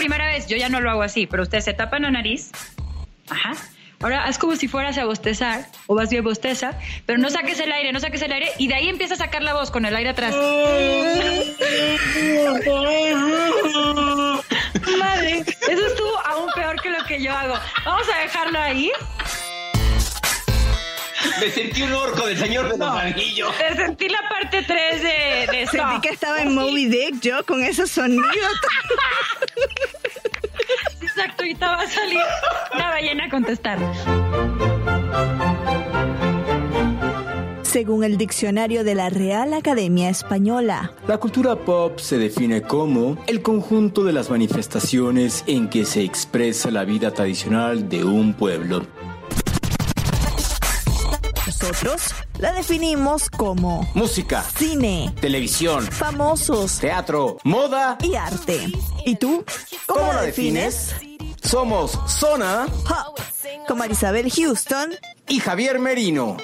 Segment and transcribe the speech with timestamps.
[0.00, 0.46] primera vez.
[0.46, 2.50] Yo ya no lo hago así, pero usted se tapa la nariz.
[3.28, 3.52] Ajá.
[4.02, 6.72] Ahora es como si fueras a bostezar, o vas bien bosteza,
[7.04, 9.42] pero no saques el aire, no saques el aire, y de ahí empieza a sacar
[9.42, 10.34] la voz con el aire atrás.
[14.98, 17.56] Madre, eso estuvo aún peor que lo que yo hago.
[17.84, 18.90] Vamos a dejarlo ahí.
[21.40, 23.52] Me sentí un orco del señor de los anillos.
[23.58, 27.62] Te sentí la parte 3 de, de Sentí que estaba en Moby Dick yo con
[27.62, 28.22] ese sonido.
[31.02, 32.20] Exacto, ahorita va a salir
[32.74, 33.78] una ballena a contestar.
[37.62, 43.42] Según el diccionario de la Real Academia Española, La cultura pop se define como el
[43.42, 48.84] conjunto de las manifestaciones en que se expresa la vida tradicional de un pueblo.
[51.50, 57.98] Nosotros la definimos como Música, cine, televisión, famosos teatro, moda.
[58.02, 58.68] y arte.
[59.04, 59.44] ¿Y tú?
[59.86, 60.94] ¿Cómo, ¿Cómo la defines?
[61.42, 63.18] Somos Zona Pop,
[63.66, 64.94] con Marisabel Houston
[65.26, 66.36] y Javier Merino.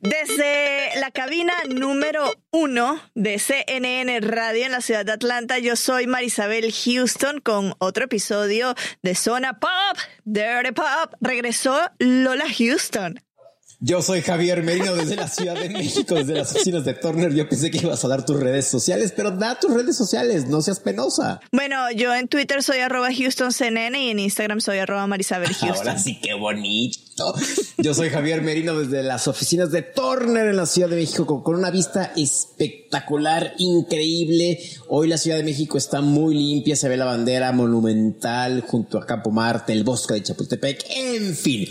[0.00, 6.06] Desde la cabina número uno de CNN Radio en la ciudad de Atlanta, yo soy
[6.06, 11.14] Marisabel Houston con otro episodio de Zona Pop, Dirty Pop.
[11.22, 13.18] Regresó Lola Houston.
[13.80, 17.34] Yo soy Javier Merino desde la Ciudad de México, desde las oficinas de Turner.
[17.34, 20.62] Yo pensé que ibas a dar tus redes sociales, pero da tus redes sociales, no
[20.62, 21.40] seas penosa.
[21.52, 25.88] Bueno, yo en Twitter soy arroba HoustonCNN y en Instagram soy arroba Marisabel Houston.
[25.88, 27.34] Ahora sí, qué bonito.
[27.78, 31.42] Yo soy Javier Merino desde las oficinas de Turner en la Ciudad de México con,
[31.42, 34.58] con una vista espectacular, increíble.
[34.88, 39.06] Hoy la Ciudad de México está muy limpia, se ve la bandera monumental junto a
[39.06, 41.68] Campo Marte, el bosque de Chapultepec, en fin.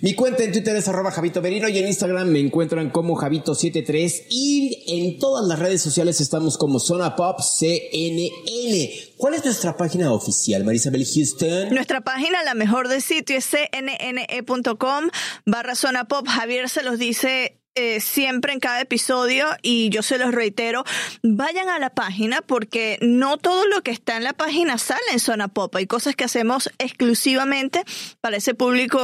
[0.00, 4.26] Mi cuenta en Twitter es arroba Javito Merino y en Instagram me encuentran como Javito73
[4.30, 8.90] y en todas las redes sociales estamos como Zona Pop CNN.
[9.16, 11.70] ¿Cuál es nuestra página oficial, Marisabel Houston?
[11.70, 15.08] Nuestra página, la mejor del sitio, es cnne.com
[15.46, 16.26] barra zona pop.
[16.28, 20.84] Javier se los dice eh, siempre en cada episodio y yo se los reitero,
[21.24, 25.18] vayan a la página porque no todo lo que está en la página sale en
[25.18, 25.74] zona pop.
[25.74, 27.82] Hay cosas que hacemos exclusivamente
[28.20, 29.00] para ese público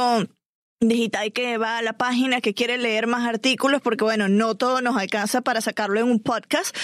[0.81, 4.81] digital que va a la página, que quiere leer más artículos, porque bueno, no todo
[4.81, 6.75] nos alcanza para sacarlo en un podcast,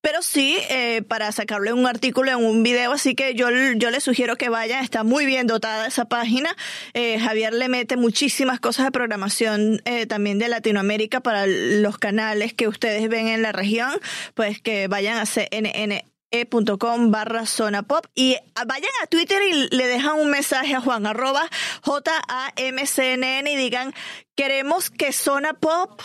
[0.00, 3.90] pero sí eh, para sacarlo en un artículo, en un video, así que yo, yo
[3.90, 6.54] les sugiero que vayan, está muy bien dotada esa página.
[6.94, 12.54] Eh, Javier le mete muchísimas cosas de programación eh, también de Latinoamérica para los canales
[12.54, 13.92] que ustedes ven en la región,
[14.34, 16.04] pues que vayan a CNN
[16.34, 18.06] e.com barra zona pop.
[18.14, 18.36] Y
[18.66, 21.48] vayan a Twitter y le dejan un mensaje a Juan arroba
[21.82, 23.94] J-A-M-C-N-N y digan
[24.34, 26.02] queremos que zona pop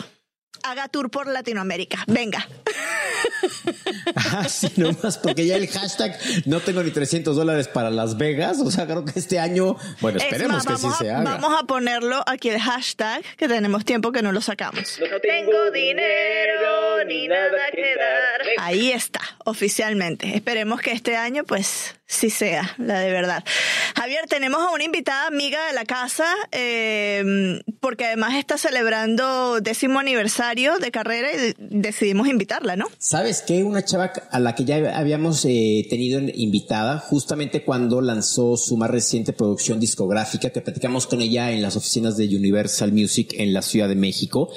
[0.62, 2.04] haga tour por Latinoamérica.
[2.06, 2.46] Venga.
[4.36, 8.58] Así Ah, nomás, porque ya el hashtag no tengo ni 300 dólares para Las Vegas.
[8.60, 11.18] O sea, creo que este año, bueno, Es esperemos más, que sí vamos se a,
[11.18, 11.30] haga.
[11.38, 14.98] Vamos a ponerlo aquí el hashtag, que tenemos tiempo que no lo sacamos.
[15.00, 18.40] No tengo dinero ni nada que dar.
[18.58, 20.34] Ahí está, oficialmente.
[20.36, 23.44] Esperemos que este año, pues, sí sea la de verdad.
[23.94, 30.00] Javier, tenemos a una invitada amiga de la casa, eh, porque además está celebrando décimo
[30.00, 32.86] aniversario de carrera y decidimos invitarla, ¿no?
[32.98, 33.62] ¿Sabes qué?
[33.62, 38.90] Una chava a la que ya habíamos eh, tenido invitada justamente cuando lanzó su más
[38.90, 43.62] reciente producción discográfica, que platicamos con ella en las oficinas de Universal Music en la
[43.62, 44.52] Ciudad de México.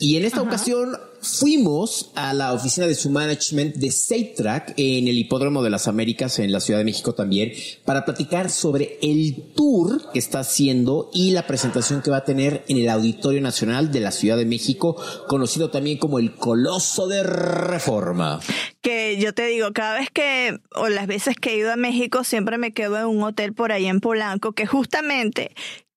[0.00, 3.92] Y en esta ocasión fuimos a la oficina de su management de
[4.36, 7.52] Track en el Hipódromo de las Américas en la Ciudad de México también
[7.84, 12.64] para platicar sobre el tour que está haciendo y la presentación que va a tener
[12.68, 14.96] en el Auditorio Nacional de la Ciudad de México,
[15.28, 18.40] conocido también como el Coloso de Reforma.
[18.80, 22.22] que yo te digo, cada vez que, o las veces que he ido a México,
[22.24, 25.52] siempre me quedo en un hotel por ahí en Polanco, que justamente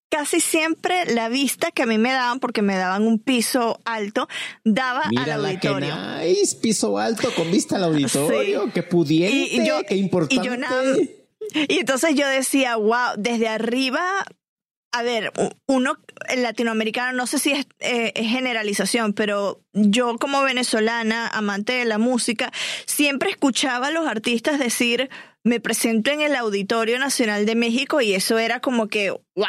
[0.09, 4.27] casi siempre la vista que a mí me daban, porque me daban un piso alto,
[4.63, 5.95] daba Mira al la que auditorio.
[6.19, 8.71] nice, piso alto con vista al auditorio, Sí.
[8.73, 10.35] qué pudiente, Y- y yo- qué importante.
[10.43, 10.95] y yo nada-
[11.67, 14.01] Y entonces yo decía, wow, desde arriba
[14.91, 15.31] a ver,
[15.67, 15.97] uno
[16.29, 21.85] el latinoamericano, no sé si es, eh, es, generalización, pero yo como venezolana, amante de
[21.85, 22.51] la música,
[22.87, 25.11] siempre escuchaba a los artistas decir,
[25.49, 29.47] me presento en el Auditorio Nacional de México y eso era como que, wow,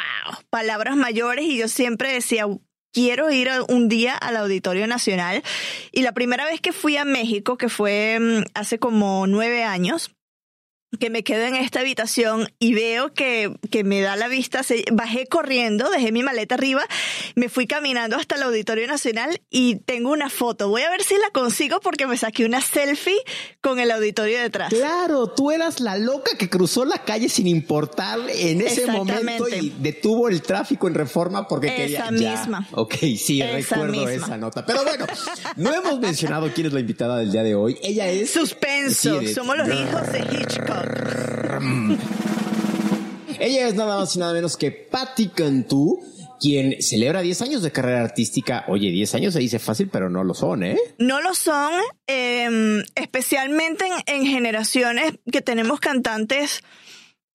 [0.49, 2.47] palabras mayores y yo siempre decía,
[2.91, 5.43] quiero ir un día al Auditorio Nacional.
[5.91, 10.11] Y la primera vez que fui a México, que fue mm, hace como nueve años,
[10.99, 14.61] que me quedo en esta habitación y veo que, que me da la vista,
[14.91, 16.81] bajé corriendo, dejé mi maleta arriba,
[17.35, 20.67] me fui caminando hasta el Auditorio Nacional y tengo una foto.
[20.67, 23.15] Voy a ver si la consigo porque me saqué una selfie
[23.61, 24.69] con el auditorio detrás.
[24.69, 29.73] Claro, tú eras la loca que cruzó la calle sin importar en ese momento y
[29.79, 32.33] detuvo el tráfico en reforma porque esa quería.
[32.33, 32.67] Esa misma.
[32.71, 34.65] Ok, sí, recuerdo esa nota.
[34.65, 35.05] Pero bueno,
[35.55, 37.77] no hemos mencionado quién es la invitada del día de hoy.
[37.81, 38.31] Ella es.
[38.31, 39.21] Suspenso.
[39.33, 40.80] Somos los hijos de Hitchcock.
[43.39, 45.99] Ella es nada más y nada menos que Patti Cantú,
[46.39, 48.65] quien celebra 10 años de carrera artística.
[48.67, 50.77] Oye, 10 años se dice fácil, pero no lo son, ¿eh?
[50.99, 51.73] No lo son,
[52.07, 56.63] em, especialmente en, generaciones que tenemos cantantes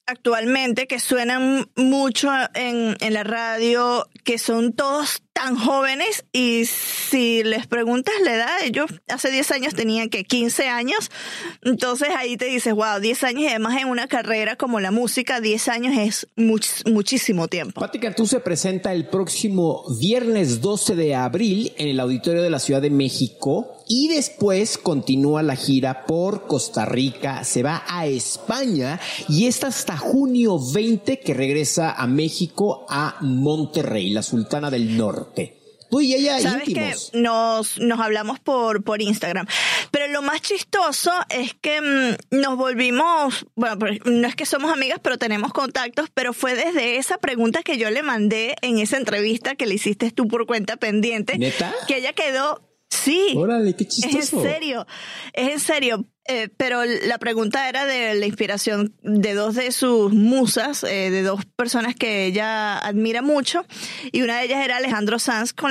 [0.07, 7.45] actualmente que suenan mucho en, en la radio, que son todos tan jóvenes y si
[7.45, 11.11] les preguntas la edad, ellos hace 10 años tenían que 15 años,
[11.63, 15.43] entonces ahí te dices, wow, 10 años y además en una carrera como la música,
[15.43, 16.27] 10 años es
[16.87, 17.83] muchísimo tiempo.
[17.83, 22.59] Pati Cantú se presenta el próximo viernes 12 de abril en el Auditorio de la
[22.59, 28.99] Ciudad de México y después continúa la gira por Costa Rica, se va a España
[29.29, 35.26] y está hasta junio 20 que regresa a México a Monterrey, la Sultana del Norte.
[35.91, 37.11] Tú y ella ¿Sabes íntimos.
[37.13, 39.47] Que nos, nos hablamos por, por Instagram.
[39.91, 44.73] Pero lo más chistoso es que mm, nos volvimos, bueno, pues, no es que somos
[44.73, 48.97] amigas, pero tenemos contactos, pero fue desde esa pregunta que yo le mandé en esa
[48.97, 51.39] entrevista que le hiciste tú por cuenta pendiente.
[51.39, 51.73] ¿Neta?
[51.87, 52.63] Que ella quedó
[53.03, 53.35] Sí.
[53.37, 54.19] Órale, qué chistoso.
[54.19, 54.87] Es en serio,
[55.33, 56.07] es en serio.
[56.29, 61.23] Eh, pero la pregunta era de la inspiración de dos de sus musas, eh, de
[61.23, 63.65] dos personas que ella admira mucho,
[64.11, 65.71] y una de ellas era Alejandro Sanz, con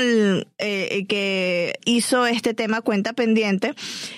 [0.58, 3.74] eh, que hizo este tema Cuenta Pendiente.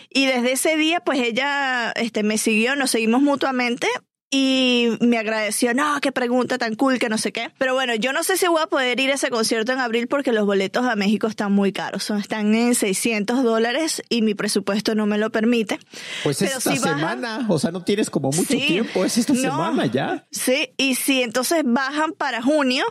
[0.10, 3.88] Y desde ese día, pues ella este, me siguió, nos seguimos mutuamente
[4.30, 7.52] y me agradeció, no, qué pregunta tan cool, que no sé qué.
[7.58, 10.08] Pero bueno, yo no sé si voy a poder ir a ese concierto en abril
[10.08, 12.10] porque los boletos a México están muy caros.
[12.10, 15.80] Están en 600 dólares y mi presupuesto no me lo permite.
[16.24, 20.28] Pues es esta semana, o sea, no tienes como mucho tiempo, es esta semana ya.
[20.32, 22.86] Sí, y si entonces bajan para junio,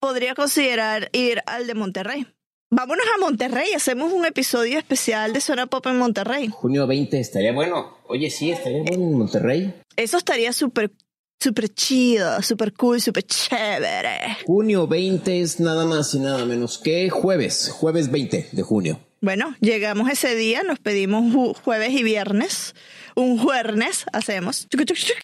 [0.00, 2.26] podría considerar ir al de Monterrey.
[2.72, 6.46] Vámonos a Monterrey, hacemos un episodio especial de Zona Pop en Monterrey.
[6.52, 7.96] Junio 20 estaría bueno.
[8.06, 9.74] Oye, sí, estaría bueno en Monterrey.
[9.96, 10.92] Eso estaría súper
[11.40, 14.36] súper chido, súper cool, súper chévere.
[14.46, 19.00] Junio 20 es nada más y nada menos que jueves, jueves 20 de junio.
[19.20, 22.74] Bueno, llegamos ese día, nos pedimos jueves y viernes
[23.14, 24.66] un jueves hacemos.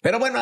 [0.01, 0.39] Pero bueno,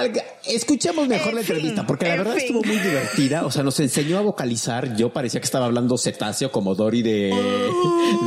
[0.47, 3.45] escuchemos mejor la entrevista, porque la verdad estuvo muy divertida.
[3.45, 4.95] O sea, nos enseñó a vocalizar.
[4.95, 7.33] Yo parecía que estaba hablando cetáceo como Dory de,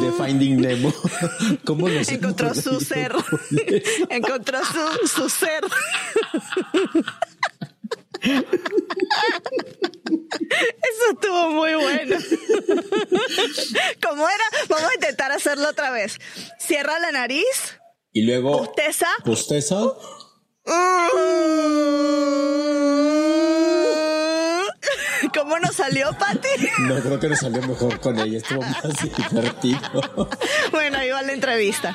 [0.00, 0.92] de Finding Nemo.
[1.64, 3.12] ¿Cómo nos encontró su ser?
[4.10, 5.64] encontró su, su ser.
[10.08, 12.16] Eso estuvo muy bueno.
[14.02, 14.44] ¿Cómo era?
[14.68, 16.18] Vamos a intentar hacerlo otra vez.
[16.58, 17.78] Cierra la nariz.
[18.12, 18.62] Y luego.
[18.62, 19.06] ¿Usteza?
[19.24, 19.76] ¿Usteza?
[25.34, 26.48] ¿Cómo nos salió, Pati?
[26.80, 28.38] No, creo que nos salió mejor con ella.
[28.38, 28.82] Estuvo más
[29.30, 30.28] divertido.
[30.70, 31.94] Bueno, ahí va la entrevista.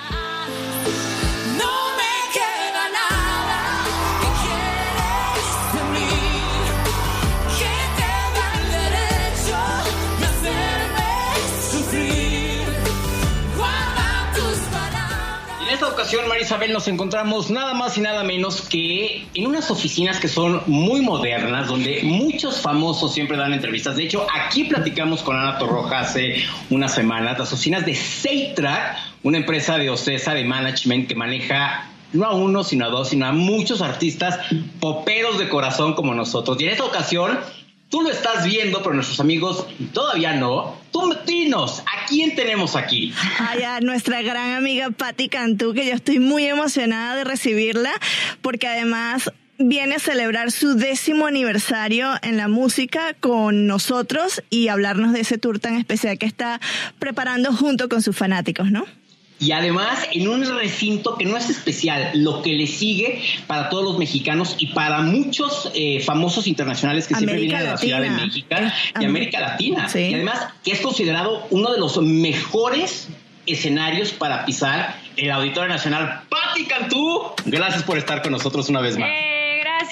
[15.94, 20.64] Ocasión, Marisabel, nos encontramos nada más y nada menos que en unas oficinas que son
[20.66, 23.96] muy modernas, donde muchos famosos siempre dan entrevistas.
[23.96, 29.38] De hecho, aquí platicamos con Ana Torroja hace unas semanas, las oficinas de Seitrack, una
[29.38, 33.32] empresa de Ocesa de management que maneja no a uno, sino a dos, sino a
[33.32, 34.40] muchos artistas
[34.80, 36.60] poperos de corazón como nosotros.
[36.60, 37.40] Y en esta ocasión
[37.94, 40.76] Tú lo estás viendo, pero nuestros amigos todavía no.
[40.92, 43.14] Tú dinos, ¿a quién tenemos aquí?
[43.38, 47.92] Ay, a nuestra gran amiga Patti Cantú, que yo estoy muy emocionada de recibirla,
[48.42, 55.14] porque además viene a celebrar su décimo aniversario en la música con nosotros y hablarnos
[55.14, 56.60] de ese tour tan especial que está
[56.98, 58.86] preparando junto con sus fanáticos, ¿no?
[59.44, 63.84] Y además en un recinto que no es especial, lo que le sigue para todos
[63.84, 68.10] los mexicanos y para muchos eh, famosos internacionales que siempre vienen a la Ciudad de
[68.10, 68.56] México
[69.00, 69.90] y América Latina.
[69.94, 73.10] Y además que es considerado uno de los mejores
[73.46, 76.22] escenarios para pisar el Auditorio Nacional.
[76.30, 79.10] Pati Cantú, gracias por estar con nosotros una vez más.
[79.10, 79.33] Eh,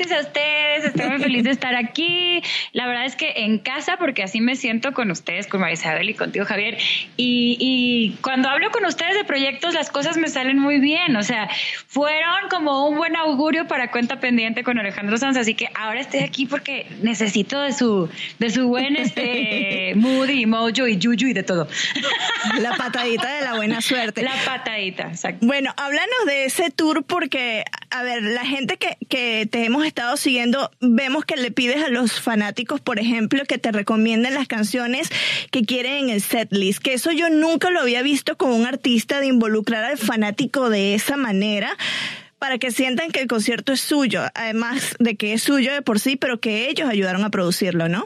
[0.01, 2.41] gracias a ustedes, estoy muy feliz de estar aquí.
[2.73, 6.13] La verdad es que en casa, porque así me siento con ustedes, con Marisabel y
[6.13, 6.77] contigo, Javier.
[7.17, 11.15] Y, cuando hablo con ustedes de proyectos, las cosas me salen muy bien.
[11.15, 11.49] O sea,
[11.87, 15.37] fueron como un buen augurio para cuenta pendiente con Alejandro Sanz.
[15.37, 20.45] Así que ahora estoy aquí porque necesito de su, de su buen este, mood y
[20.45, 21.67] mojo y yuyu y de todo.
[22.59, 24.23] La patadita de la buena suerte.
[24.23, 25.45] La patadita, exacto.
[25.45, 30.15] Bueno, háblanos de ese tour porque, a ver, la gente que, que te hemos estado
[30.15, 35.09] siguiendo, vemos que le pides a los fanáticos, por ejemplo, que te recomienden las canciones
[35.51, 39.19] que quieren en el setlist, que eso yo nunca lo había visto con un artista
[39.19, 41.75] de involucrar al fanático de esa manera
[42.39, 45.99] para que sientan que el concierto es suyo, además de que es suyo de por
[45.99, 48.05] sí, pero que ellos ayudaron a producirlo, ¿no?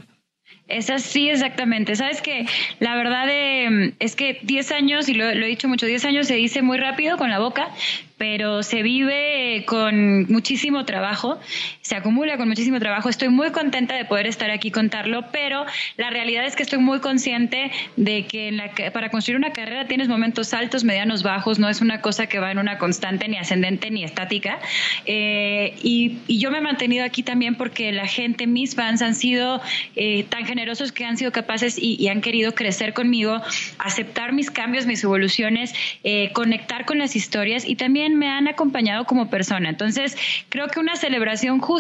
[0.68, 1.96] Es así exactamente.
[1.96, 2.48] Sabes que
[2.80, 6.28] la verdad eh, es que 10 años, y lo, lo, he dicho mucho, 10 años
[6.28, 7.70] se dice muy rápido con la boca,
[8.18, 11.40] pero se vive con muchísimo trabajo,
[11.86, 13.10] se acumula con muchísimo trabajo.
[13.10, 16.80] Estoy muy contenta de poder estar aquí y contarlo, pero la realidad es que estoy
[16.80, 21.60] muy consciente de que en la, para construir una carrera tienes momentos altos, medianos, bajos,
[21.60, 24.58] no es una cosa que va en una constante, ni ascendente, ni estática.
[25.06, 29.62] Eh, y, yo me he mantenido aquí también porque la gente, mis fans, han sido
[29.96, 33.44] eh, tan generosos que han sido capaces y, han querido crecer conmigo,
[33.78, 39.06] aceptar mis cambios, mis evoluciones, eh, conectar con las historias y también me han acompañado
[39.06, 39.70] como persona.
[39.70, 40.18] Entonces,
[40.50, 41.75] creo que una celebración justa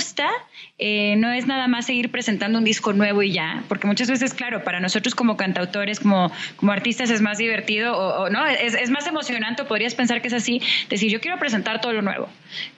[0.77, 4.33] eh, no es nada más seguir presentando un disco nuevo y ya, porque muchas veces,
[4.33, 9.07] claro, para nosotros como cantautores, como, como artistas es más divertido o, no, es, más
[9.07, 12.29] emocionante, podrías pensar que es así, decir, yo quiero presentar todo lo nuevo.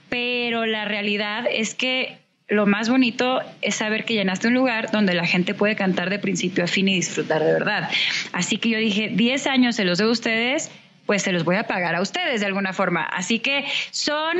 [0.09, 5.13] Pero la realidad es que lo más bonito es saber que llenaste un lugar donde
[5.13, 7.89] la gente puede cantar de principio a fin y disfrutar de verdad.
[8.31, 10.71] Así que yo dije, 10 años se los de ustedes
[11.07, 13.03] pues se los voy a pagar a ustedes de alguna forma.
[13.03, 14.37] Así que son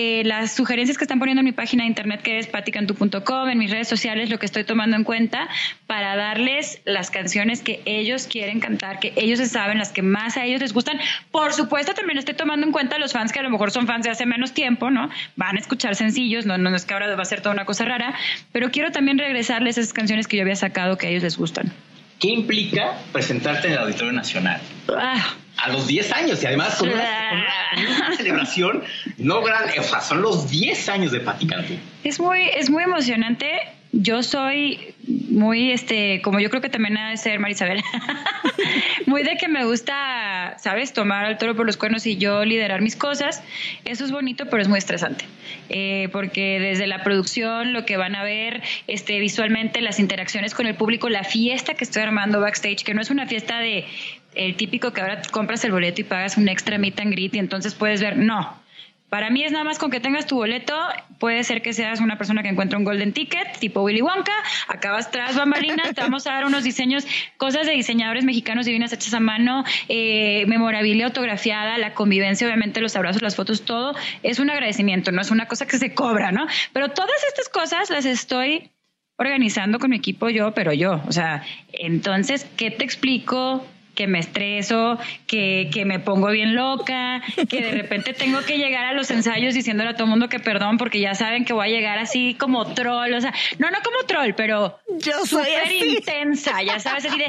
[0.00, 3.58] eh, las sugerencias que están poniendo en mi página de internet que es paticantu.com, en
[3.58, 5.48] mis redes sociales, lo que estoy tomando en cuenta
[5.88, 10.44] para darles las canciones que ellos quieren cantar, que ellos saben, las que más a
[10.44, 11.00] ellos les gustan.
[11.32, 14.04] Por supuesto, también estoy tomando en cuenta los fans que a lo mejor son fans
[14.04, 15.10] de hace menos tiempo, ¿no?
[15.34, 17.84] Van a escuchar sencillos, no, no es que ahora va a ser toda una cosa
[17.84, 18.14] rara,
[18.52, 21.72] pero quiero también regresarles esas canciones que yo había sacado que a ellos les gustan.
[22.20, 24.60] ¿Qué implica presentarte en el Auditorio Nacional?
[24.96, 25.34] Ah.
[25.58, 28.82] A los 10 años y además con una, celebración
[29.16, 31.48] no grande, o sea, son los 10 años de Pati
[32.04, 33.46] Es muy, es muy emocionante
[33.92, 37.82] yo soy muy, este, como yo creo que también ha de ser Marisabel,
[39.06, 42.82] muy de que me gusta, ¿sabes?, tomar al toro por los cuernos y yo liderar
[42.82, 43.42] mis cosas.
[43.86, 45.24] Eso es bonito, pero es muy estresante.
[45.70, 50.66] Eh, porque desde la producción, lo que van a ver este, visualmente, las interacciones con
[50.66, 53.86] el público, la fiesta que estoy armando backstage, que no es una fiesta de
[54.38, 57.38] el típico que ahora compras el boleto y pagas un extra meet and greet y
[57.38, 58.58] entonces puedes ver, no
[59.08, 60.74] para mí es nada más con que tengas tu boleto,
[61.18, 64.32] puede ser que seas una persona que encuentra un golden ticket, tipo Willy Wonka,
[64.68, 67.06] acabas tras bambalinas, te vamos a dar unos diseños,
[67.38, 72.96] cosas de diseñadores mexicanos divinas hechas a mano, eh, memorabilia autografiada, la convivencia, obviamente los
[72.96, 76.46] abrazos, las fotos, todo es un agradecimiento, no es una cosa que se cobra, ¿no?
[76.74, 78.70] Pero todas estas cosas las estoy
[79.16, 81.42] organizando con mi equipo yo, pero yo, o sea,
[81.72, 83.66] entonces, ¿qué te explico?
[83.98, 88.84] Que me estreso, que, que me pongo bien loca, que de repente tengo que llegar
[88.84, 91.66] a los ensayos diciéndole a todo el mundo que perdón porque ya saben que voy
[91.66, 96.62] a llegar así como troll, o sea, no, no como troll, pero yo súper intensa,
[96.62, 97.24] ya sabes, así de,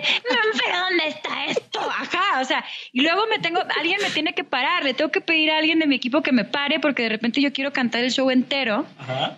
[0.63, 1.79] pero ¿dónde está esto?
[1.79, 5.21] Ajá, o sea, y luego me tengo, alguien me tiene que parar, le tengo que
[5.21, 8.03] pedir a alguien de mi equipo que me pare porque de repente yo quiero cantar
[8.03, 8.85] el show entero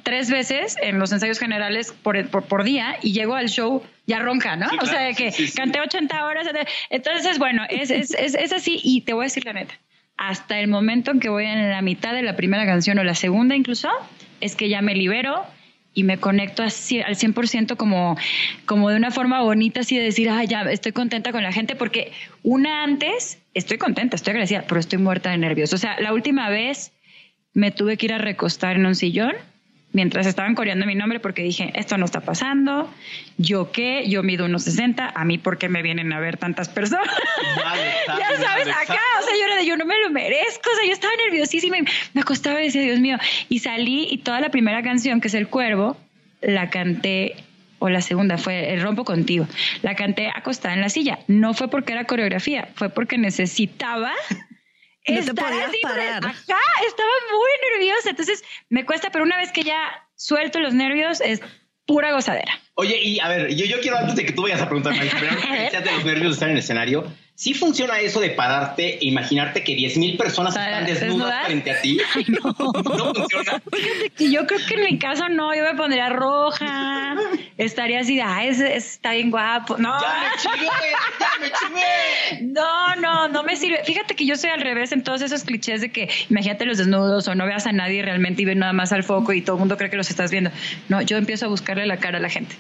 [0.04, 4.20] tres veces en los ensayos generales por, por, por día y llego al show ya
[4.20, 4.68] ronca, ¿no?
[4.82, 6.48] o sea, que canté 80 horas.
[6.90, 9.74] Entonces, bueno, es, es, es, así y te voy a decir la neta.
[10.18, 13.16] Hasta el momento en que voy en la mitad de la primera canción o la
[13.16, 13.90] segunda incluso,
[14.42, 15.46] es que ya me libero
[15.94, 18.18] y me conecto así, al 100% como,
[18.66, 21.76] como de una forma bonita, así de decir, ah, ya estoy contenta con la gente,
[21.76, 22.12] porque
[22.44, 25.74] una antes, estoy contenta, estoy agradecida, pero estoy muerta de nervios.
[25.74, 26.94] O sea, la última vez
[27.54, 29.34] me tuve que ir a recostar en un sillón
[29.94, 32.92] mientras estaban coreando mi nombre porque dije, esto no está pasando,
[33.38, 36.70] yo qué, yo mido unos 60, a mí por qué me vienen a ver tantas
[36.70, 37.08] personas.
[38.08, 40.86] ya sabes, acá, o sea, yo era de, yo no me lo merezco, o sea,
[40.86, 41.82] yo estaba nerviosísima y
[42.14, 43.18] me acostaba y decía, Dios mío,
[43.50, 45.98] y salí y toda la primera canción, que es El Cuervo,
[46.42, 47.36] la canté
[47.80, 49.48] o la segunda fue El rompo contigo.
[49.82, 51.20] La canté acostada en la silla.
[51.28, 54.12] No fue porque era coreografía, fue porque necesitaba
[55.08, 56.26] No te podías parar.
[56.26, 58.10] Ajá, estaba muy nerviosa.
[58.12, 61.42] Entonces me cuesta, pero una vez que ya suelto los nervios es
[61.86, 62.54] pura gozadera.
[62.82, 65.18] Oye, y a ver, yo, yo quiero antes de que tú vayas a preguntar, Marisa,
[65.20, 65.32] pero
[65.66, 69.06] antes de los nervios de estar en el escenario, ¿sí funciona eso de pararte e
[69.06, 72.00] imaginarte que 10 mil personas Ah, están desnudas, frente a ti?
[72.28, 72.54] no.
[72.56, 73.62] funciona.
[73.72, 77.16] Fíjate que yo creo que en mi caso no, yo me pondría roja,
[77.58, 79.78] estaría así de, ay, ese- ese está bien guapo.
[79.78, 80.68] No, ¡Ya me chingué!
[81.20, 82.54] ¡Ya me chingué!
[82.54, 83.84] no, no, no me sirve.
[83.86, 87.28] Fíjate que yo soy al revés en todos esos clichés de que imagínate los desnudos
[87.28, 89.60] o no veas a nadie realmente y ves nada más al foco y todo el
[89.60, 90.52] mundo cree que los estás viendo.
[90.90, 92.56] No, yo empiezo a buscarle la cara a la gente.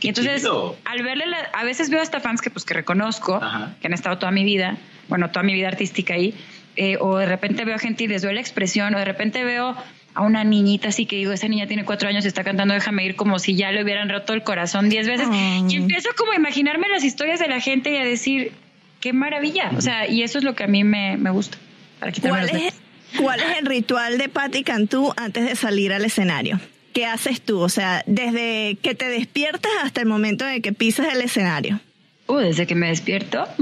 [0.00, 0.44] Y entonces,
[0.84, 3.74] al verle, la- a veces veo hasta fans que pues que reconozco, Ajá.
[3.80, 4.76] que han estado toda mi vida,
[5.08, 6.34] bueno, toda mi vida artística ahí,
[6.76, 9.76] eh, o de repente veo gente y les veo la expresión, o de repente veo
[10.16, 13.04] a una niñita así que digo, esa niña tiene cuatro años y está cantando Déjame
[13.04, 15.26] ir como si ya le hubieran roto el corazón diez veces.
[15.68, 18.52] Y empiezo como a imaginarme las historias de la gente y a decir,
[19.00, 19.70] qué maravilla.
[19.76, 21.58] O sea, y eso es lo que a mí me, me gusta.
[21.98, 22.74] Para quitarme ¿Cuál es,
[23.20, 26.60] ¿Cuál es el ritual de Patti Cantú antes de salir al escenario?
[26.94, 27.60] ¿Qué haces tú?
[27.60, 31.80] O sea, desde que te despiertas hasta el momento en que pisas el escenario.
[32.26, 33.46] Uh, desde que me despierto.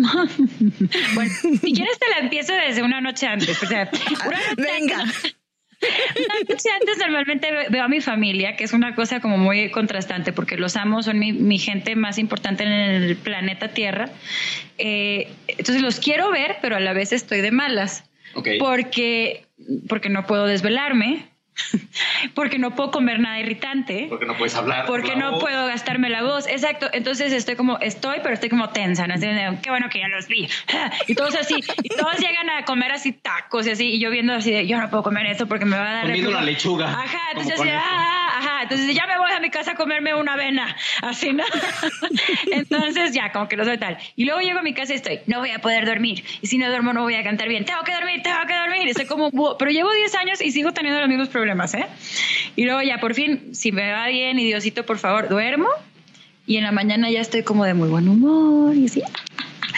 [1.15, 3.61] bueno, si quieres te la empiezo desde una noche antes.
[3.62, 3.91] O sea,
[4.27, 5.01] una noche Venga.
[5.01, 5.37] antes-
[6.17, 9.69] una noche antes normalmente ve- veo a mi familia, que es una cosa como muy
[9.73, 14.09] contrastante, porque los amo, son mi, mi gente más importante en el planeta Tierra.
[14.79, 18.05] Eh, entonces los quiero ver, pero a la vez estoy de malas.
[18.35, 18.49] Ok.
[18.61, 19.47] Porque,
[19.89, 21.25] porque no puedo desvelarme,
[22.35, 24.06] porque no puedo comer nada irritante.
[24.09, 24.87] Porque no puedes hablar.
[24.87, 25.40] por Porque la no voz.
[25.42, 26.47] puedo gastarme la voz.
[26.47, 26.88] Exacto.
[26.92, 29.06] Entonces estoy como, estoy, pero estoy como tensa.
[29.06, 29.14] ¿no?
[29.14, 29.26] Así
[29.62, 30.49] Qué bueno que ya los vi.
[31.06, 31.56] Y todos así.
[31.82, 33.87] Y todos llegan a comer así tacos y así.
[33.94, 36.02] Y yo viendo así de, yo no puedo comer eso porque me va a dar.
[36.02, 36.42] Comiendo reflujo".
[36.42, 36.90] una lechuga.
[36.90, 37.18] Ajá.
[37.30, 37.80] Entonces, así, esto.
[37.82, 38.62] ah, ajá.
[38.62, 40.76] Entonces ya me voy a mi casa a comerme una avena.
[41.00, 41.44] Así, ¿no?
[42.52, 43.99] Entonces ya, como que lo soy tal.
[44.16, 46.25] Y luego llego a mi casa y estoy, no voy a poder dormir.
[46.40, 47.64] Y si no duermo, no voy a cantar bien.
[47.64, 48.88] Tengo que dormir, tengo que dormir.
[48.88, 51.87] Estoy como, pero llevo 10 años y sigo teniendo los mismos problemas, ¿eh?
[52.56, 55.68] Y luego ya por fin, si me va bien y Diosito, por favor, duermo.
[56.46, 59.02] Y en la mañana ya estoy como de muy buen humor y así.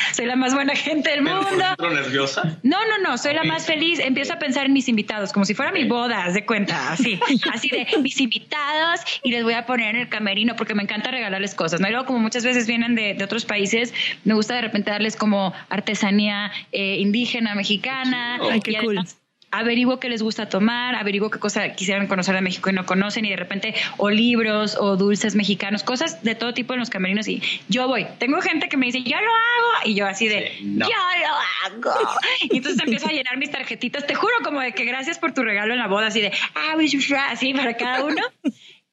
[0.13, 2.03] Soy la más buena gente del ¿Pero por mundo.
[2.03, 2.59] nerviosa?
[2.63, 3.99] No, no, no, soy la más feliz.
[3.99, 7.21] Empiezo a pensar en mis invitados, como si fuera mi boda, haz de cuenta, así,
[7.53, 11.11] así de mis invitados y les voy a poner en el camerino porque me encanta
[11.11, 11.89] regalarles cosas, ¿no?
[11.89, 13.93] Y luego como muchas veces vienen de, de otros países,
[14.25, 18.39] me gusta de repente darles como artesanía eh, indígena, mexicana.
[18.51, 18.99] Ay, qué y cool.
[18.99, 19.17] además
[19.57, 23.25] Averiguo qué les gusta tomar, averiguo qué cosa quisieran conocer de México y no conocen,
[23.25, 27.29] y de repente, o libros, o dulces mexicanos, cosas de todo tipo en los camerinos.
[27.29, 28.05] Y yo voy.
[28.19, 30.89] Tengo gente que me dice, yo lo hago, y yo así de, Sí, no.
[30.89, 32.01] yo lo hago.
[32.51, 35.45] Y entonces empiezo a llenar mis tarjetitas, te juro, como de que gracias por tu
[35.45, 38.23] regalo en la boda, así de, ah, wish you sure", así para cada uno.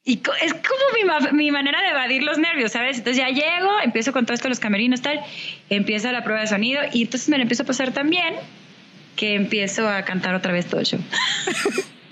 [0.04, 2.98] Y es como mi, mi manera de evadir los nervios, ¿sabes?
[2.98, 5.22] Entonces ya llego, empiezo con todo esto los camerinos, tal,
[5.70, 8.36] empieza la prueba de sonido y entonces me lo empiezo a pasar también
[9.22, 11.00] que empiezo a cantar otra vez todo el show.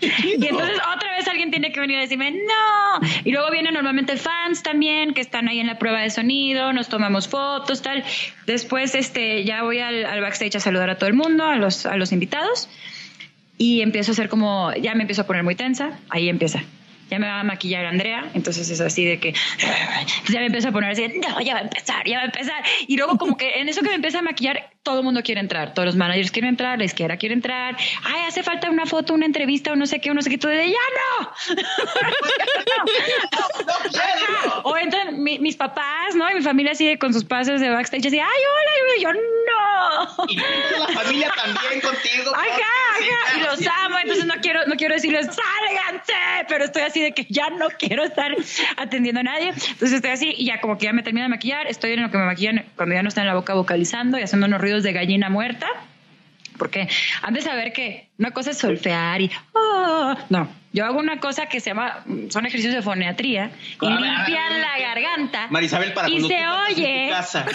[0.02, 3.08] Y entonces otra vez alguien tiene que venir a decirme no.
[3.26, 6.88] Y luego vienen normalmente fans también que están ahí en la prueba de sonido, nos
[6.88, 8.06] tomamos fotos, tal.
[8.45, 11.86] Después este, ya voy al, al backstage a saludar a todo el mundo, a los,
[11.86, 12.69] a los invitados.
[13.58, 16.63] Y empiezo a hacer como, ya me empiezo a poner muy tensa, ahí empieza.
[17.10, 20.69] Ya me va a maquillar Andrea, entonces es así de que entonces ya me empiezo
[20.69, 22.63] a poner así, no, ya va a empezar, ya va a empezar.
[22.88, 25.41] Y luego como que en eso que me empieza a maquillar, todo el mundo quiere
[25.41, 29.13] entrar, todos los managers quieren entrar, la izquierda quiere entrar, ay, hace falta una foto,
[29.13, 30.76] una entrevista o no sé qué, o no sé qué, todo de, ya
[31.19, 31.30] no.
[34.63, 36.30] O entran mi- mis papás, ¿no?
[36.32, 39.13] Y mi familia así de con sus pases de backstage, así, ay, hola, y yo
[39.13, 39.19] no.
[40.28, 42.36] Y toda la familia también contigo.
[42.36, 46.13] Ajá, ajá, y los amo, entonces no quiero, no quiero decirles, sálganse,
[46.48, 48.36] pero estoy así de que ya no quiero estar
[48.78, 49.50] atendiendo a nadie.
[49.50, 52.12] Entonces estoy así y ya como que ya me termino de maquillar, estoy en lo
[52.12, 54.84] que me maquillan cuando ya no está en la boca vocalizando y haciendo unos ruidos
[54.84, 55.68] de gallina muerta.
[56.58, 56.89] Porque
[57.22, 61.48] han de saber que una cosa es solfear y oh, no, yo hago una cosa
[61.48, 63.52] que se llama, son ejercicios de foneatría
[63.82, 65.48] y ver, limpian la garganta.
[65.50, 67.10] Marisabel, para y se tú cantas en tu oye.
[67.10, 67.46] casa.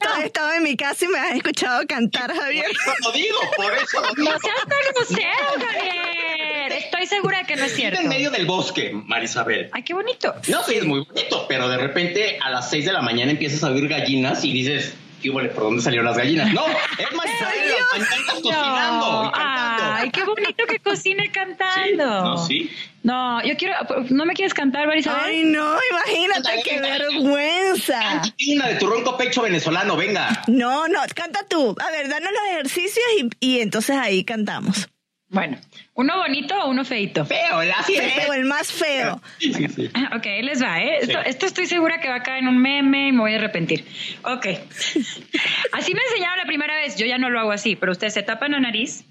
[0.00, 2.66] Tú has estado en mi casa y me has escuchado cantar, Javier.
[2.66, 4.30] Por eso lo digo, por eso lo digo.
[4.32, 6.72] No seas tan grosero, Javier.
[6.72, 8.00] Estoy segura de que no es cierto.
[8.00, 9.70] en medio del bosque, Marisabel.
[9.72, 10.34] Ay, qué bonito.
[10.48, 13.62] No, sí, es muy bonito, pero de repente a las 6 de la mañana empiezas
[13.64, 14.94] a oír gallinas y dices,
[15.30, 16.52] ¿Por dónde salieron las gallinas?
[16.52, 19.32] No, es Marisabel mañanas cocinando y cantando.
[19.34, 22.24] Ay, qué bonito que cocine cantando.
[22.24, 22.70] no, sí.
[23.02, 23.74] No, yo quiero,
[24.08, 25.20] ¿no me quieres cantar, Marisabel?
[25.24, 28.00] Ay, no, imagínate qué vergüenza.
[28.00, 30.42] Cántate una de tu ronco pecho venezolano, venga.
[30.46, 31.76] No, no, canta tú.
[31.78, 34.88] A ver, danos los ejercicios y, y entonces ahí cantamos.
[35.28, 35.58] Bueno,
[35.94, 37.24] ¿uno bonito o uno feito?
[37.24, 37.74] Feo, es.
[37.86, 39.20] Feo, el más feo.
[39.38, 39.90] Sí, sí, sí.
[40.14, 40.98] Ok, ahí les va, ¿eh?
[41.00, 41.28] Esto, Sí.
[41.30, 43.84] esto estoy segura que va a caer en un meme y me voy a arrepentir.
[44.22, 44.46] Ok.
[45.72, 46.96] Así me enseñaron la primera vez.
[46.96, 49.04] Yo ya no lo hago así, pero ustedes se tapan la nariz.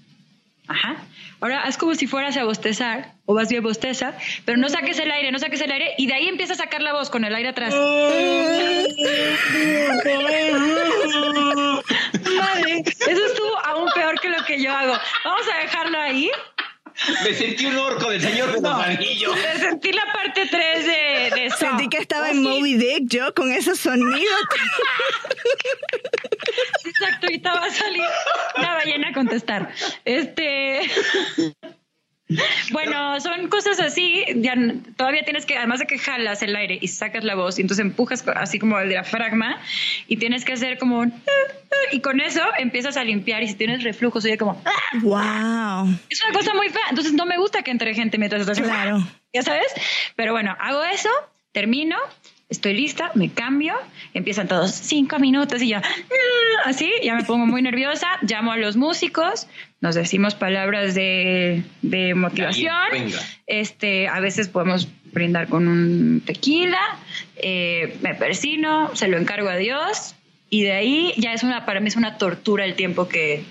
[0.66, 0.96] Ajá.
[1.40, 4.14] Ahora haz como si fueras a bostezar, o vas bien bosteza,
[4.46, 6.80] pero no saques el aire, no saques el aire, y de ahí empieza a sacar
[6.80, 7.74] la voz con el aire atrás.
[12.36, 13.58] Madre, eso estuvo
[14.44, 14.94] lo que yo hago.
[15.24, 16.30] Vamos a dejarlo ahí.
[17.24, 19.34] Me sentí un orco del señor de los anillos.
[19.34, 21.58] Me sentí la parte 3 de, de Saw.
[21.58, 24.32] Sentí que estaba en Moby Dick yo con ese sonido.
[26.84, 28.04] Exacto, ahorita va a salir
[28.58, 29.74] una ballena a contestar.
[30.04, 30.88] Este.
[32.70, 34.54] Bueno, son cosas así, ya
[34.96, 37.84] todavía tienes que, además de que jalas el aire y sacas la voz, y entonces
[37.84, 39.60] empujas así como el diafragma,
[40.08, 41.12] y tienes que hacer como, un,
[41.92, 44.60] y con eso empiezas a limpiar, y si tienes reflujo, soy como,
[45.02, 45.88] wow.
[46.08, 48.98] es una cosa muy fea, entonces no me gusta que entre gente mientras estás Claro.
[49.32, 49.66] ya sabes,
[50.16, 51.08] pero bueno, hago eso,
[51.52, 51.96] termino,
[52.48, 53.74] estoy lista, me cambio,
[54.12, 58.56] empiezan todos cinco minutos y ya, "Mm", así, ya me pongo muy nerviosa, llamo a
[58.56, 59.48] los músicos,
[59.80, 63.18] nos decimos palabras de, de motivación, venga.
[63.46, 66.80] este, a veces podemos brindar con un tequila,
[67.36, 70.14] eh, me persino, se lo encargo a Dios
[70.54, 73.42] y de ahí ya es una, para mí es una tortura el tiempo que,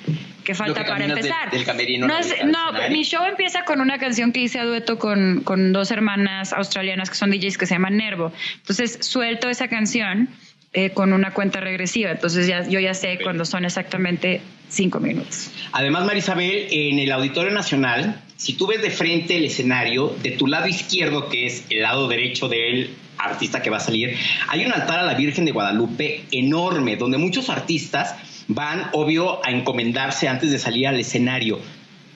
[0.44, 1.52] que falta que para caminas del- empezar.
[1.52, 2.60] del camerino no, es- no,
[2.92, 7.10] mi show empieza con una canción que hice a dueto con, con dos hermanas australianas
[7.10, 8.32] que son DJs que se llaman Nervo.
[8.58, 10.30] Entonces suelto esa canción
[10.74, 12.12] eh, con una cuenta regresiva.
[12.12, 15.52] Entonces ya, yo ya sé cuando son exactamente cinco minutos.
[15.72, 20.48] Además, Marisabel, en el Auditorio Nacional, si tú ves de frente el escenario, de tu
[20.48, 24.18] lado izquierdo, que es el lado derecho del artista que va a salir,
[24.50, 28.16] hay un altar a la Virgen de Guadalupe enorme, donde muchos artistas
[28.48, 31.60] van, obvio, a encomendarse antes de salir al escenario.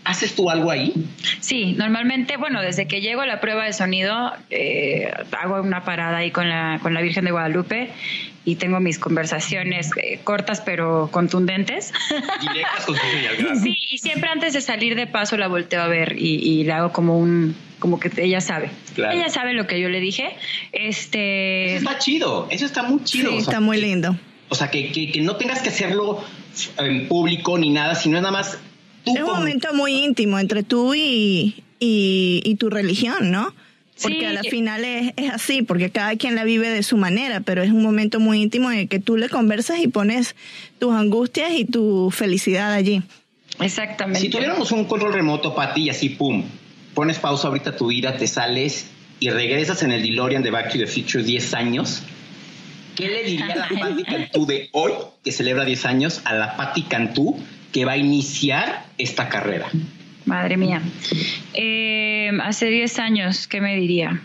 [0.03, 0.93] ¿Haces tú algo ahí?
[1.41, 6.17] Sí, normalmente, bueno, desde que llego a la prueba de sonido, eh, hago una parada
[6.17, 7.89] ahí con la, con la Virgen de Guadalupe
[8.49, 11.91] y tengo mis conversaciones eh, cortas pero contundentes.
[12.39, 12.95] Directas con.
[13.61, 16.71] Sí, y siempre antes de salir de paso la volteo a ver y, y le
[16.71, 18.69] hago como un, como que ella sabe.
[18.95, 19.17] Claro.
[19.17, 20.37] Ella sabe lo que yo le dije.
[20.71, 23.31] Este, Eso está chido, eso está muy chido.
[23.31, 24.15] Sí, o sea, está muy que- lindo.
[24.49, 26.23] O sea, que, que- que no tengas que hacerlo
[26.77, 28.57] en público ni nada, sino es nada más
[29.03, 33.53] tú Es un como- momento muy íntimo entre tú y, y, y tu religión, ¿no?
[34.01, 34.25] Porque Sí.
[34.25, 37.63] a la final es, es así, porque cada quien la vive de su manera, pero
[37.63, 40.35] es un momento muy íntimo en el que tú le conversas y pones
[40.79, 43.01] tus angustias y tu felicidad allí.
[43.59, 44.19] exactamente.
[44.19, 46.43] Si tuviéramos un control remoto, Pati, y así, pum,
[46.93, 48.87] pones pausa ahorita tu vida, te sales
[49.19, 52.03] y regresas en el DeLorean de Back to the Future 10 años,
[52.95, 54.91] ¿qué le diría la Pati Cantú de hoy,
[55.23, 57.39] que celebra 10 años, a la Pati Cantú
[57.71, 59.69] que va a iniciar esta carrera?
[60.27, 60.81] Madre mía.
[61.53, 64.21] Eh, hace 10 años, ¿qué me diría?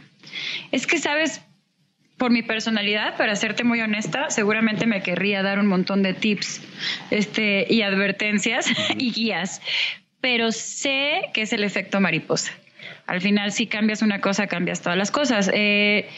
[0.72, 1.42] Es que, ¿sabes?
[2.16, 6.60] Por mi personalidad, para serte muy honesta, seguramente me querría dar un montón de tips
[7.12, 8.66] este, y advertencias
[8.98, 9.62] y guías,
[10.20, 12.52] pero sé que es el efecto mariposa.
[13.06, 15.50] Al final, si cambias una cosa, cambias todas las cosas.
[15.54, 16.08] Eh,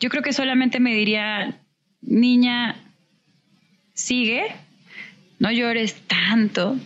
[0.00, 1.60] yo creo que solamente me diría,
[2.00, 2.76] niña,
[3.92, 4.46] sigue,
[5.38, 6.78] no llores tanto,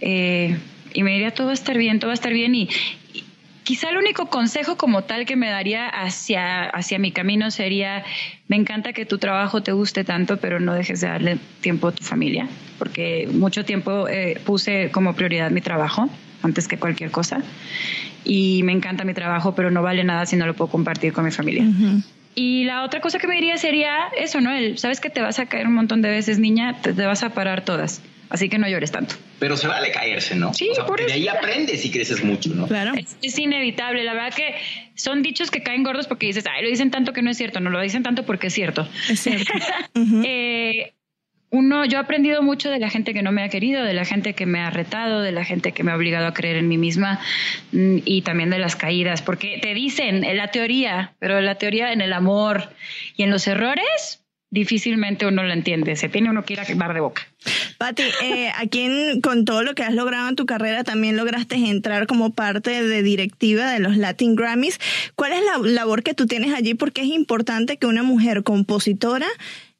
[0.00, 0.56] eh,
[0.94, 2.68] y me diría todo va a estar bien, todo va a estar bien y,
[3.12, 3.24] y
[3.64, 8.04] quizá el único consejo como tal que me daría hacia, hacia mi camino sería,
[8.48, 11.92] me encanta que tu trabajo te guste tanto, pero no dejes de darle tiempo a
[11.92, 16.08] tu familia, porque mucho tiempo eh, puse como prioridad mi trabajo
[16.42, 17.42] antes que cualquier cosa
[18.24, 21.24] y me encanta mi trabajo, pero no vale nada si no lo puedo compartir con
[21.24, 21.64] mi familia.
[22.34, 24.52] Y la otra cosa que me diría sería eso, ¿no?
[24.52, 27.22] El, sabes que te vas a caer un montón de veces, niña, te, te vas
[27.22, 28.00] a parar todas.
[28.32, 29.14] Así que no llores tanto.
[29.38, 30.54] Pero se vale caerse, ¿no?
[30.54, 31.36] Sí, O sea, por porque de ahí eso.
[31.36, 32.66] aprendes y creces mucho, ¿no?
[32.66, 32.94] Claro.
[32.96, 34.04] Es, es inevitable.
[34.04, 34.54] La verdad que
[34.94, 37.60] son dichos que caen gordos porque dices, ay, lo dicen tanto que no es cierto.
[37.60, 38.88] No lo dicen tanto porque es cierto.
[39.10, 39.52] Es cierto.
[40.24, 40.94] Eh,
[41.50, 44.06] uno, yo he aprendido mucho de la gente que no me ha querido, de la
[44.06, 46.66] gente que me ha retado, de la gente que me ha obligado a creer en
[46.68, 47.20] mí misma
[47.72, 51.92] mm, y también de las caídas, porque te dicen en la teoría, pero la teoría
[51.92, 52.70] en el amor
[53.18, 54.21] y en los errores
[54.52, 57.22] difícilmente uno la entiende, se tiene uno que ir a quemar de boca.
[57.78, 61.56] Pati, eh, aquí en- con todo lo que has logrado en tu carrera, también lograste
[61.56, 64.78] entrar como parte de directiva de los Latin Grammys.
[65.16, 66.74] ¿Cuál es la labor que tú tienes allí?
[66.74, 69.26] Porque es importante que una mujer compositora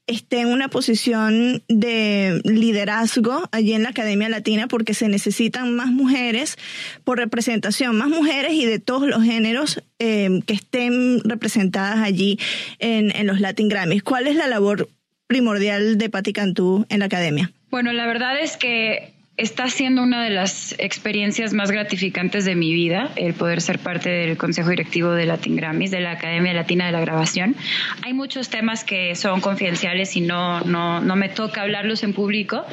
[0.06, 5.88] esté en una posición de liderazgo allí en la Academia Latina porque se necesitan más
[5.88, 6.56] mujeres
[7.04, 12.38] por representación, más mujeres y de todos los géneros eh, que estén representadas allí
[12.78, 14.02] en, en los Latin Grammys.
[14.02, 14.88] ¿Cuál es la labor
[15.26, 17.52] primordial de Patti Cantú en la Academia?
[17.70, 22.74] Bueno, la verdad es que está siendo una de las experiencias más gratificantes de mi
[22.74, 26.86] vida, el poder ser parte del Consejo Directivo de Latin Grammys, de la Academia Latina
[26.86, 27.56] de la Grabación.
[28.02, 32.64] Hay muchos temas que son confidenciales y no, no, no me toca hablarlos en público,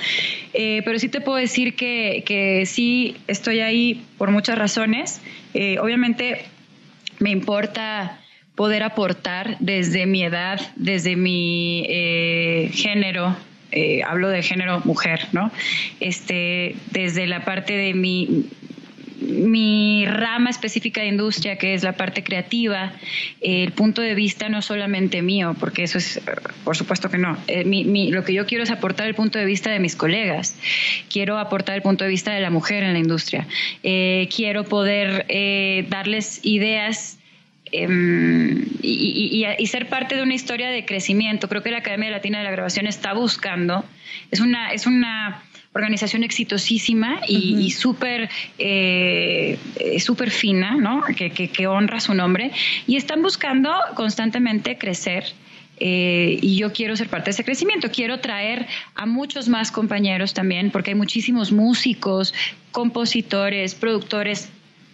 [0.54, 5.22] eh, pero sí te puedo decir que, que, sí estoy ahí por muchas razones.
[5.54, 6.45] Eh, obviamente
[7.19, 8.19] me importa
[8.56, 13.38] poder aportar desde mi edad, desde mi eh, género,
[13.72, 15.52] eh, hablo de género mujer, ¿no?
[16.00, 18.46] Este, desde la parte de mi,
[19.22, 22.94] mi rama específica de industria, que es la parte creativa,
[23.42, 26.20] el punto de vista no solamente mío, porque eso es,
[26.64, 27.38] por supuesto que no.
[27.48, 27.64] Eh,
[28.12, 30.56] lo que yo quiero es aportar el punto de vista de mis colegas.
[31.12, 33.48] Quiero aportar el punto de vista de la mujer en la industria.
[33.84, 35.28] Eh, quiero poder
[35.90, 37.19] darles ideas
[37.72, 41.48] Em, y, ser parte de una historia de crecimiento.
[41.48, 43.86] Creo que la Academia Latina de la Grabación está buscando,
[44.32, 49.58] es una, es una organización exitosísima y, súper eh,
[50.00, 51.04] súper fina, ¿no?
[51.16, 52.52] Que, honra su nombre,
[52.88, 55.26] y están buscando constantemente crecer.
[55.82, 57.90] Eh, y yo quiero ser parte de ese crecimiento.
[57.90, 62.34] Quiero traer a muchos más compañeros también, porque hay muchísimos músicos,
[62.72, 64.50] compositores, productores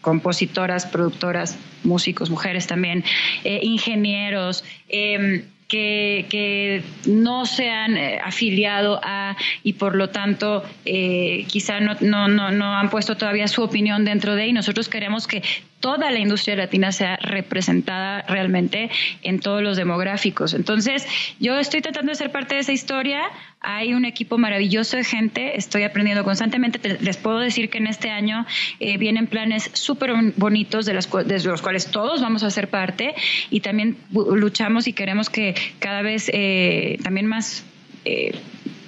[0.06, 3.04] compositoras, productoras, músicos, mujeres también,
[3.44, 4.64] eh, ingenieros.
[4.88, 11.80] Em, que, que, no se han eh, afiliado a y por lo tanto eh, quizá
[11.80, 15.42] no, no, no, no, han puesto todavía su opinión dentro de y nosotros queremos que
[15.80, 18.90] toda la industria latina sea representada realmente
[19.24, 20.54] en todos los demográficos.
[20.54, 21.08] Entonces,
[21.40, 23.22] yo estoy tratando de ser parte de esa historia.
[23.68, 27.00] Hay un equipo maravilloso de gente, estoy aprendiendo constantemente.
[27.02, 28.46] Les puedo decir que en este año
[28.80, 33.16] eh, vienen planes súper bonitos de, los cuales todos vamos a ser parte
[33.50, 37.66] y también luchamos y queremos que cada vez eh, también más...
[38.06, 38.36] Eh,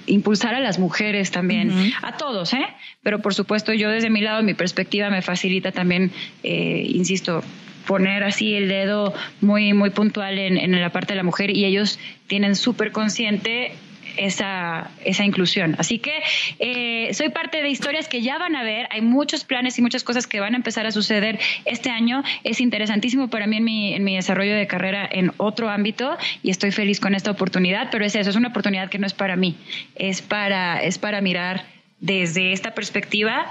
[0.06, 2.66] impulsar a las mujeres también, a todos, ¿eh?
[3.02, 6.12] Pero por supuesto yo desde mi lado, mi perspectiva me facilita también,
[6.42, 7.44] eh, insisto,
[7.86, 9.12] poner así el dedo
[9.42, 13.72] muy, muy puntual en, en la parte de la mujer y ellos tienen súper consciente
[14.18, 15.74] esa, esa inclusión.
[15.78, 16.12] Así que
[16.58, 20.04] eh, soy parte de historias que ya van a ver, hay muchos planes y muchas
[20.04, 22.22] cosas que van a empezar a suceder este año.
[22.44, 26.50] Es interesantísimo para mí en mi, en mi desarrollo de carrera en otro ámbito y
[26.50, 29.36] estoy feliz con esta oportunidad, pero es eso, es una oportunidad que no es para
[29.36, 29.56] mí,
[29.94, 31.64] es para, es para mirar
[32.00, 33.46] desde esta perspectiva,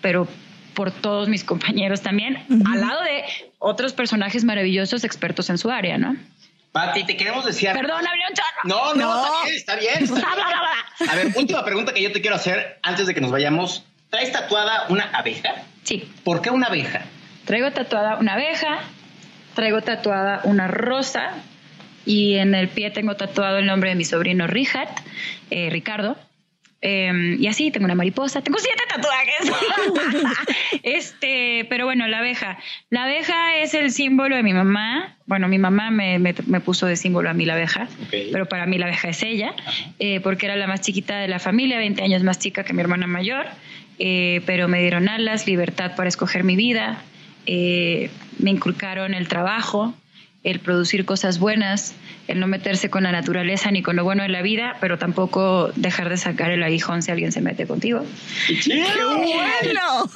[0.00, 0.28] pero
[0.74, 2.38] por todos mis compañeros también,
[2.72, 3.24] al lado de
[3.58, 6.16] otros personajes maravillosos expertos en su área, ¿no?
[6.78, 7.70] Pati, te queremos decir.
[7.72, 8.60] Perdón, hablé un chorro.
[8.62, 10.24] No, no, está bien, está bien.
[11.10, 13.84] A ver, última pregunta que yo te quiero hacer antes de que nos vayamos.
[14.10, 15.56] ¿Traes tatuada una abeja?
[15.82, 16.08] Sí.
[16.22, 17.02] ¿Por qué una abeja?
[17.46, 18.78] Traigo tatuada una abeja,
[19.54, 21.32] traigo tatuada una rosa
[22.06, 24.88] y en el pie tengo tatuado el nombre de mi sobrino Richard,
[25.50, 26.16] eh, Ricardo.
[26.80, 29.52] Em, y así, tengo una mariposa, tengo siete tatuajes.
[30.84, 32.58] este, pero bueno, la abeja.
[32.90, 35.16] La abeja es el símbolo de mi mamá.
[35.26, 37.88] Bueno, mi mamá me, me, puso de símbolo a mí la abeja,
[38.32, 39.54] pero para mí la abeja es ella,
[39.98, 42.80] eh, porque era la más chiquita de la familia, 20 años más chica que mi
[42.80, 43.46] hermana mayor,
[43.98, 47.02] eh, pero me dieron alas, libertad para escoger mi vida,
[47.44, 49.92] eh, me inculcaron el trabajo,
[50.44, 51.94] el producir cosas buenas,
[52.28, 55.70] el no meterse con la naturaleza ni con lo bueno de la vida, pero tampoco
[55.74, 58.04] dejar de sacar el aguijón si alguien se mete contigo.
[58.46, 60.10] ¡Qué bueno!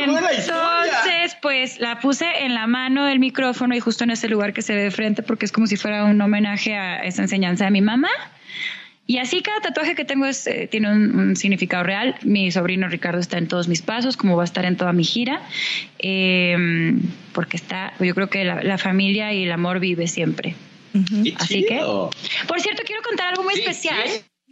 [0.00, 4.62] Entonces, pues la puse en la mano del micrófono y justo en ese lugar que
[4.62, 7.70] se ve de frente porque es como si fuera un homenaje a esa enseñanza de
[7.70, 8.10] mi mamá.
[9.06, 12.14] Y así cada tatuaje que tengo es, eh, tiene un, significado real.
[12.22, 15.04] Mi sobrino Ricardo está en todos mis pasos, como va a estar en toda mi
[15.04, 15.42] gira,
[15.98, 17.00] em,
[17.32, 20.54] porque está, yo creo que la, familia y el amor vive siempre.
[21.36, 21.80] Así que,
[22.46, 24.08] por cierto, quiero contar algo muy especial.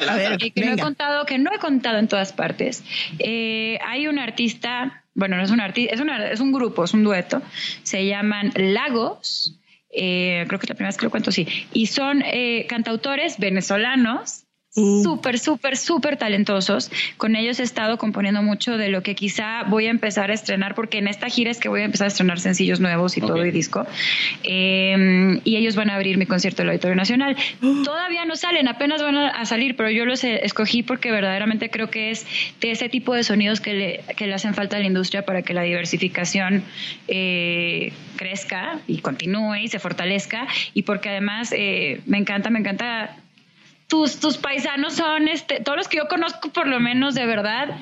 [0.09, 2.83] A ver, que no he contado, que no he contado en todas partes.
[3.19, 6.01] Eh, hay un artista, bueno, no es un artista, es,
[6.33, 7.43] es un grupo, es un dueto.
[7.83, 9.60] Se llaman Lagos.
[9.93, 11.47] Eh, creo que es la primera vez que lo cuento, sí.
[11.73, 14.45] Y son eh, cantautores venezolanos
[14.77, 15.03] Mm.
[15.03, 16.93] Súper, súper, súper talentosos.
[17.17, 20.77] Con ellos he estado componiendo mucho de lo que quizá voy a empezar a estrenar,
[20.77, 23.45] porque en esta gira es que voy a empezar a estrenar sencillos nuevos y todo
[23.45, 23.85] y disco.
[24.45, 27.37] Em, y ellos van a abrir mi concierto del Auditorio Nacional.
[27.85, 32.11] Todavía no salen, apenas van a, salir, pero yo los escogí porque verdaderamente creo que
[32.11, 32.27] es
[32.61, 35.43] de ese tipo de sonidos que le, que le hacen falta a la industria para
[35.43, 36.63] que la diversificación
[37.09, 40.47] eh, crezca y continúe y se fortalezca.
[40.75, 43.17] Y porque además eh, me encanta, me encanta
[43.91, 47.77] tus, tus paisanos son, este, todos los que yo conozco por lo menos de verdad,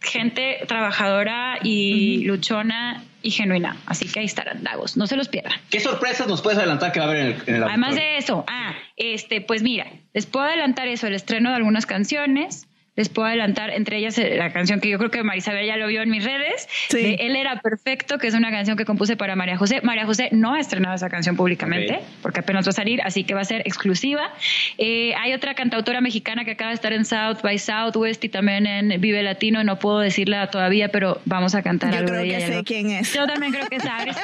[0.00, 3.76] gente trabajadora y luchona y genuina.
[3.86, 5.58] Así que ahí estarán Dagos, no se los pierdan.
[5.70, 8.44] ¿Qué sorpresas nos puedes adelantar que va a haber en el, en Además de eso,
[8.48, 13.26] ah, este, pues mira, les puedo adelantar eso, el estreno de algunas canciones, les puedo
[13.26, 16.10] adelantar, entre ellas eh, la canción que yo creo que Marisabel ya lo vio en
[16.10, 19.80] mis redes, de Él era perfecto, que es una canción que compuse para María José.
[19.82, 23.34] María José no ha estrenado esa canción públicamente, porque apenas va a salir, así que
[23.34, 24.30] va a ser exclusiva.
[24.76, 28.66] Eh, hay otra cantautora mexicana que acaba de estar en South by Southwest y también
[28.66, 32.28] en Vive Latino, no puedo decirla todavía, pero vamos a cantar yo algo creo de
[32.28, 32.46] que ella.
[32.46, 33.12] sé quién es.
[33.14, 34.16] Yo también creo que sabes.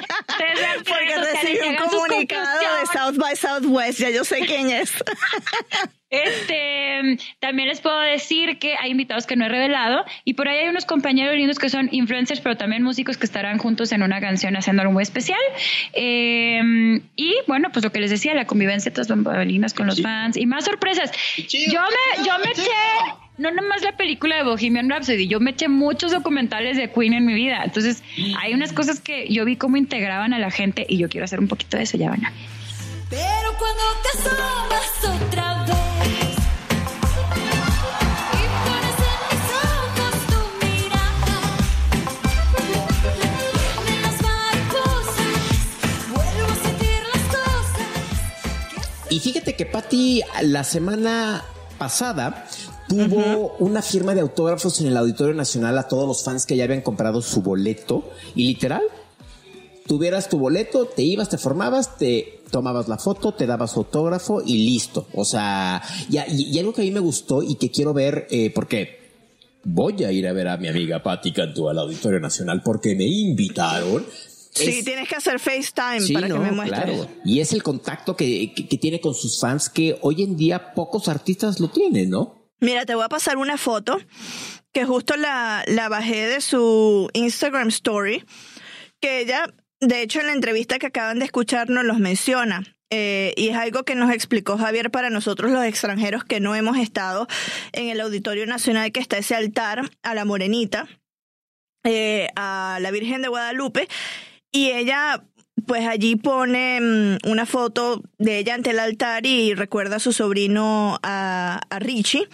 [0.85, 4.93] porque recibí un comunicado de South by Southwest, ya yo sé quién es.
[6.11, 10.59] Este, también les puedo decir que hay invitados que no he revelado y por ahí
[10.59, 14.21] hay unos compañeros lindos que son influencers, pero también músicos que estarán juntos en una
[14.21, 15.41] canción haciendo algo muy especial.
[15.93, 20.37] Eh, y bueno, pues lo que les decía, la convivencia tras bambalinas con los fans
[20.37, 21.13] y más sorpresas.
[21.37, 22.71] Yo me, yo me eché
[23.39, 27.25] no nomás la película de Bohemian Rhapsody, yo me eché muchos documentales de Queen en
[27.25, 27.63] mi vida.
[27.65, 28.03] Entonces,
[28.37, 31.39] hay unas cosas que yo vi cómo integraban a la gente y yo quiero hacer
[31.39, 32.39] un poquito de eso, ya van a ver.
[33.11, 35.28] Pero cuando te asomas
[49.11, 51.45] Y fíjate que Patty la semana
[51.79, 52.47] pasada
[52.89, 56.65] tuvo una firma de autógrafos en el Auditorio Nacional a todos los fans que ya
[56.65, 58.83] habían comprado su boleto y literal
[59.87, 64.59] tuvieras tu boleto, te ibas, te formabas, te tomabas la foto, te dabas autógrafo y
[64.67, 65.07] listo.
[65.15, 68.27] O sea, y, y- y algo que a mí me gustó y que quiero ver,
[68.31, 68.99] eh, porque
[69.65, 73.05] voy a ir a ver a mi amiga Patti Cantú al Auditorio Nacional porque me
[73.07, 74.05] invitaron.
[74.59, 76.85] Sí, Es- tienes que hacer FaceTime Sí, para no, que me muestres.
[76.85, 77.09] claro.
[77.25, 80.75] Y es el contacto que, que- que tiene con sus fans que hoy en día
[80.75, 82.35] pocos artistas lo tienen, ¿no?
[82.61, 83.99] Mira, te voy a pasar una foto
[84.73, 88.25] que justo la, la bajé de su Instagram Story,
[89.01, 89.47] que ella,
[89.81, 92.65] de hecho, en la entrevista que acaban de escuchar nos los menciona.
[92.91, 96.79] Eh, y es algo que nos explicó Javier para nosotros los extranjeros que no hemos
[96.79, 97.29] estado
[97.73, 100.89] en el Auditorio Nacional, que está ese altar a la Morenita,
[101.85, 103.89] eh, a la Virgen de Guadalupe.
[104.51, 105.25] Y ella,
[105.67, 110.13] pues allí pone mm, una foto de ella ante el altar y recuerda a su
[110.13, 112.29] sobrino, a, a Richie.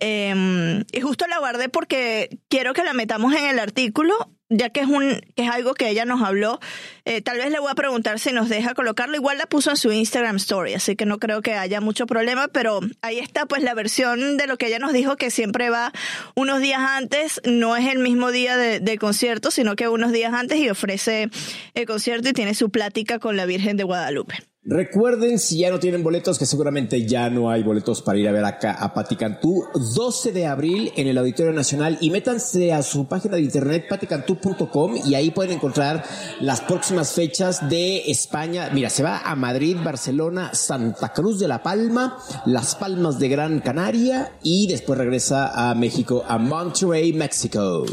[0.00, 4.14] Eh, y justo la guardé porque quiero que la metamos en el artículo,
[4.48, 6.60] ya que es, un, que es algo que ella nos habló.
[7.04, 9.16] Eh, tal vez le voy a preguntar si nos deja colocarlo.
[9.16, 12.48] Igual la puso en su Instagram Story, así que no creo que haya mucho problema,
[12.48, 15.92] pero ahí está pues la versión de lo que ella nos dijo, que siempre va
[16.34, 20.32] unos días antes, no es el mismo día de, de concierto, sino que unos días
[20.32, 21.28] antes y ofrece
[21.74, 24.36] el concierto y tiene su plática con la Virgen de Guadalupe.
[24.68, 28.32] Recuerden, si ya no tienen boletos, que seguramente ya no hay boletos para ir a
[28.32, 29.62] ver acá a Pati Cantú,
[29.94, 34.96] 12 de abril en el Auditorio Nacional y métanse a su página de internet paticantú.com
[35.04, 36.02] y ahí pueden encontrar
[36.40, 38.68] las próximas fechas de España.
[38.74, 43.60] Mira, se va a Madrid, Barcelona, Santa Cruz de la Palma, Las Palmas de Gran
[43.60, 47.84] Canaria y después regresa a México, a Monterrey, México.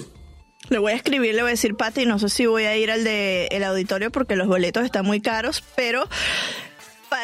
[0.69, 2.89] Le voy a escribir, le voy a decir, Pati, no sé si voy a ir
[2.91, 6.07] al de el auditorio porque los boletos están muy caros, pero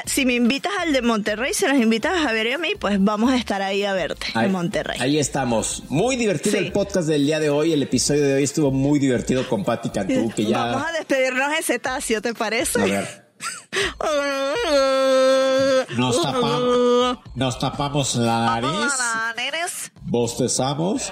[0.05, 2.97] si me invitas al de Monterrey, si nos invitas a Javier y a mí, pues
[3.03, 4.97] vamos a estar ahí a verte en Monterrey.
[5.01, 5.83] Ahí estamos.
[5.89, 6.65] Muy divertido Sí.
[6.65, 7.73] el podcast del día de hoy.
[7.73, 10.65] El episodio de hoy estuvo muy divertido con Pati Cantú, que ya.
[10.65, 12.79] Vamos a despedirnos en cetáceo, ¿te parece?
[12.81, 13.29] A ver.
[15.97, 21.11] Nos tapamos, nos tapamos la nariz, bostezamos.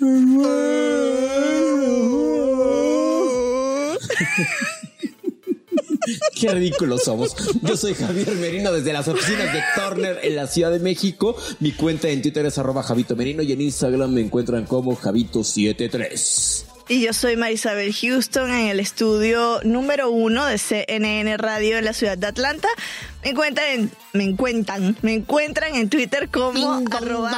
[6.40, 7.34] Qué ridículos somos.
[7.62, 11.36] Yo soy Javier Merino desde las oficinas de Turner en la Ciudad de México.
[11.60, 16.64] Mi cuenta en Twitter es arroba Javito Merino y en Instagram me encuentran como Javito73.
[16.90, 21.92] Y yo soy Marisabel Houston en el estudio número uno de CNN Radio en la
[21.92, 22.68] ciudad de Atlanta.
[23.22, 27.30] Me encuentran, en- me encuentran, me encuentran en Twitter como arroba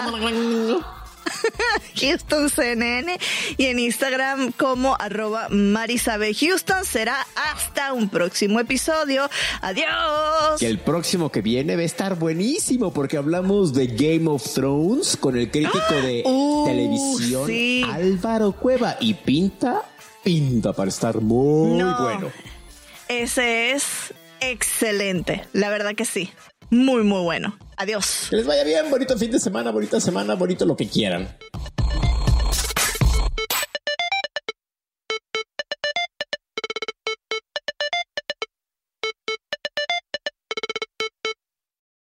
[2.01, 3.19] Houston CNN
[3.57, 6.85] y en Instagram como arroba Marisabel Houston.
[6.85, 9.29] Será hasta un próximo episodio.
[9.63, 10.59] Adiós.
[10.59, 15.17] Que el próximo que viene va a estar buenísimo porque hablamos de Game of Thrones
[15.17, 17.85] con el crítico de Uh, televisión sí.
[17.91, 19.83] Álvaro Cueva y pinta,
[20.23, 22.03] pinta para estar muy No.
[22.03, 22.31] bueno.
[23.09, 25.45] Ese es excelente.
[25.53, 26.31] La verdad que sí.
[26.71, 27.57] Muy, muy bueno.
[27.81, 28.27] Adiós.
[28.29, 31.27] Que les vaya bien, bonito fin de semana, bonita semana, bonito lo que quieran.